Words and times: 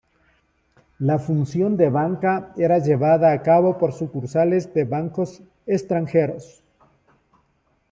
La 0.97 1.19
función 1.19 1.77
de 1.77 1.91
banca 1.91 2.53
era 2.57 2.79
llevada 2.79 3.33
a 3.33 3.41
cabo 3.43 3.77
por 3.77 3.93
sucursales 3.93 4.73
de 4.73 4.83
bancos 4.83 5.43
extranjeros. 5.67 6.63